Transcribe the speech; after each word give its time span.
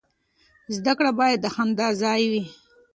زده 0.75 0.91
کړه 0.97 1.11
باید 1.19 1.39
د 1.41 1.47
خندا 1.55 1.87
ځای 2.01 2.23
وي. 2.31 2.43